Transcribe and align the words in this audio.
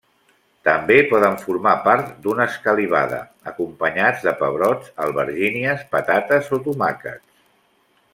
També 0.67 0.95
poden 1.09 1.35
formar 1.41 1.73
part 1.87 2.07
d'una 2.23 2.47
escalivada, 2.53 3.19
acompanyats 3.51 4.25
de 4.29 4.33
pebrots, 4.39 4.89
albergínies, 5.05 5.85
patates 5.93 6.51
o 6.59 6.61
tomàquets. 6.69 7.27